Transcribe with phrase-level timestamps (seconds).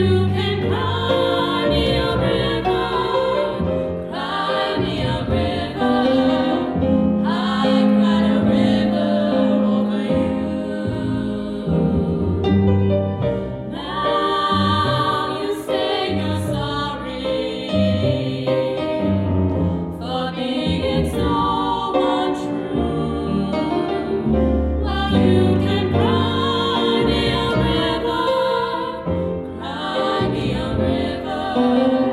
[0.00, 0.49] you
[31.56, 32.09] Lord.